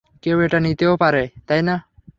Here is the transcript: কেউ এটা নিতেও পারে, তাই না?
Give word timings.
কেউ 0.23 0.37
এটা 0.39 0.59
নিতেও 0.59 0.93
পারে, 0.97 1.23
তাই 1.47 1.61
না? 1.61 1.75